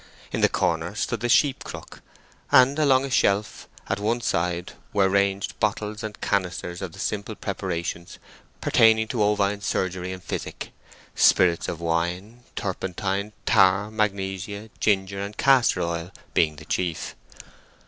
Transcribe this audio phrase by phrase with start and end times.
[0.31, 2.01] In the corner stood the sheep crook,
[2.51, 7.35] and along a shelf at one side were ranged bottles and canisters of the simple
[7.35, 8.17] preparations
[8.61, 10.71] pertaining to ovine surgery and physic;
[11.13, 17.13] spirits of wine, turpentine, tar, magnesia, ginger, and castor oil being the chief.